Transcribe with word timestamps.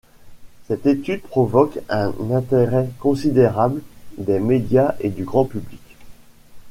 Cette 0.67 0.87
étude 0.87 1.21
provoque 1.21 1.77
un 1.87 2.11
intérêt 2.31 2.89
considérable 2.99 3.83
des 4.17 4.39
médias 4.39 4.95
et 4.99 5.09
du 5.11 5.23
grand 5.25 5.45
public. 5.45 5.79